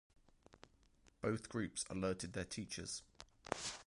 [1.21, 3.03] Both groups alerted their teachers.